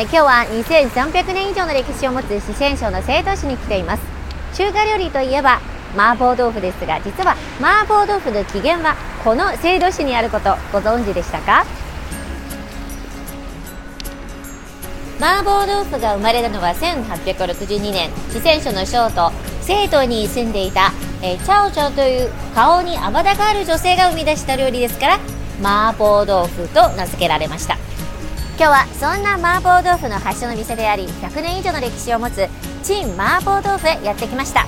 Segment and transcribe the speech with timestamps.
[0.00, 4.02] え今日は2300年以上の歴史を持つ四川省の成都市に来ています。
[4.54, 5.60] 中華料理といえば
[5.94, 11.66] 麻婆豆腐ですが実は麻婆豆腐の起源はこの成都市にあることご存知でしたか？
[15.20, 18.08] 麻婆豆腐が生まれたのは1862年。
[18.32, 19.30] 四川省の省都
[19.60, 25.18] 成都に住んでいた、え、チャオチャオという顔にあばたがある女性が生み出した料理ですから
[25.62, 27.89] 麻婆豆腐と名付けられました。
[28.60, 32.46] 今日はそんな麻婆豆腐の発祥の店であり100年以上の歴史を持つ
[32.82, 34.66] 陳麻婆豆腐へやってきました。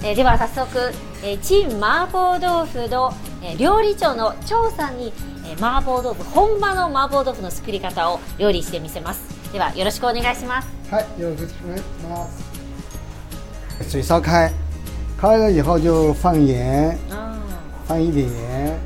[0.00, 0.92] えー、では早速、
[1.24, 5.12] えー、陳麻婆豆腐の、えー、料理長の張さんに、
[5.44, 9.52] えー、麻婆豆腐本場の麻婆豆腐の作り方を料理してみせます。
[9.52, 10.68] ではよろしくお願いします。
[10.90, 12.44] はいよろしくお願いします。
[13.90, 14.52] 水烧开
[15.20, 17.40] 开了以后就放盐、嗯、
[17.86, 18.78] 放一点盐、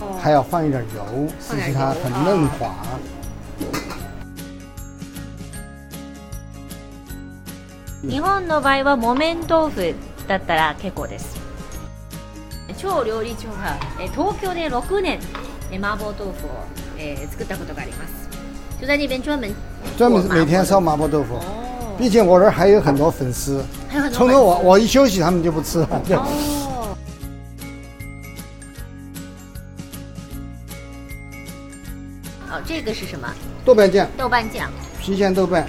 [0.00, 2.74] 哦、还要放一点油使其它很嫩滑。
[8.02, 9.94] 日本の場合は木綿豆腐
[10.28, 11.36] だったら結構です
[12.76, 13.76] 超料理長が
[14.12, 15.18] 東京で6年
[15.82, 16.50] 麻婆豆腐を、
[16.98, 18.28] えー、作ったことがあります
[18.80, 19.50] 就在那边专门
[19.96, 23.64] 专门每天烧麻婆豆腐、哦、并且我这还有很多粉丝，
[24.12, 25.88] 从头我我一休息他们就不吃了。
[26.10, 26.96] 哦。
[32.50, 33.28] 哦，这个是什么？
[33.64, 34.06] 豆瓣酱。
[34.16, 34.70] 豆瓣酱。
[35.02, 35.66] 郫县豆瓣。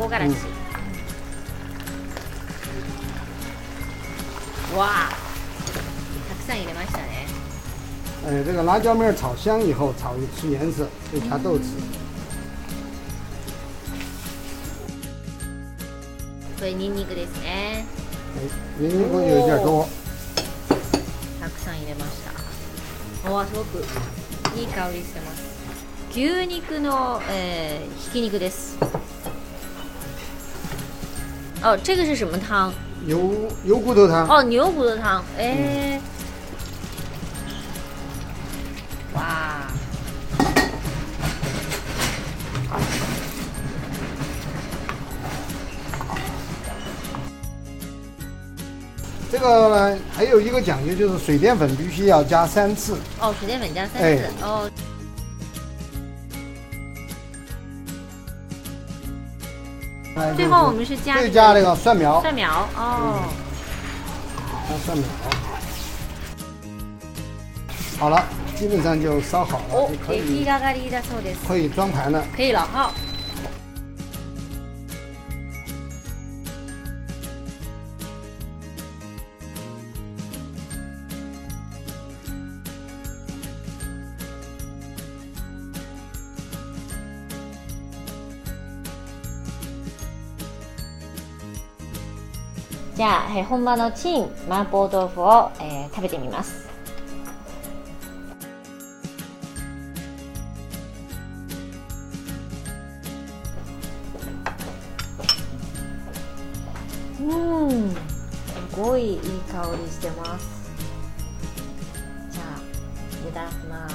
[0.00, 0.34] 唐辛子、
[4.72, 5.10] うん、哇
[6.26, 7.26] たくさん入れましたね
[8.26, 11.60] 哎，这个辣椒面炒香以后，炒出颜色，就加豆豉。
[16.58, 17.84] これニンニクですね。
[18.34, 19.86] はい、ニンニク有点多。
[21.40, 22.22] たくさん入れまし
[23.22, 23.30] た。
[23.30, 23.84] わあ、すごく
[24.56, 25.42] いい香りしてます。
[26.10, 28.78] 牛肉の、えー、ひき肉です。
[31.62, 32.72] 哦，这个是什么汤？
[33.04, 33.30] 牛
[33.62, 34.26] 牛骨头汤。
[34.28, 36.00] 哦，牛骨头汤，哎，
[39.14, 39.66] 哇！
[49.30, 52.96] 这个还有一个讲究，就是水淀粉必须要加三次。
[53.20, 54.68] 哦，水淀粉加三次，哦。
[60.36, 63.22] 最后我们是加加那个蒜苗，蒜苗哦，
[64.68, 65.06] 加蒜苗，
[67.98, 68.24] 好了，
[68.56, 70.44] 基本上就烧好了，就可以
[71.46, 72.90] 可以装盘了，可以了哈。
[93.00, 96.68] じゃあ、えー、本場のチン麻婆豆腐を、えー、食べてみます。
[107.22, 107.96] うん、す
[108.76, 109.18] ごいいい
[109.50, 110.70] 香りしてます。
[112.30, 112.58] じゃあ、
[113.30, 113.94] いただきます。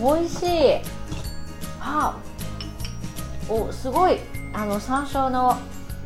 [0.00, 0.46] 美味し
[0.88, 1.01] い。
[1.94, 2.16] あ
[3.48, 4.18] おすごい。
[4.54, 5.58] あの山椒の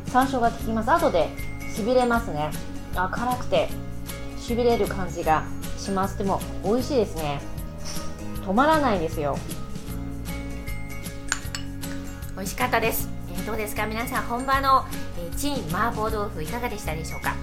[0.06, 0.90] 山椒が効きます。
[0.90, 1.28] 後で
[1.74, 2.50] しびれますね。
[2.94, 3.68] あ辛くて
[4.38, 5.44] しびれる感じが
[5.78, 6.18] します。
[6.18, 7.40] でも美味しいですね。
[8.44, 9.38] 止まらないですよ。
[12.36, 13.86] 美味しかったです、えー、どうですか？
[13.86, 14.84] 皆さん本場の、
[15.18, 17.34] えー、チン麻婆豆腐いかがでしたでしょうか？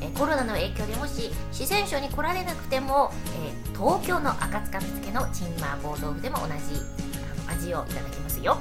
[0.00, 3.12] えコロナの影響でもし四川省に来られなくても、
[3.44, 6.50] えー、東京の赤塚見附のチン麻婆豆腐でも同じ
[7.50, 8.58] 味をいただきますよ。